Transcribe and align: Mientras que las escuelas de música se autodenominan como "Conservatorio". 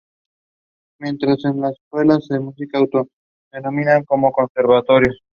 Mientras 0.99 1.43
que 1.43 1.49
las 1.59 1.73
escuelas 1.73 2.27
de 2.27 2.39
música 2.39 2.79
se 2.79 3.05
autodenominan 3.53 4.03
como 4.03 4.31
"Conservatorio". 4.31 5.13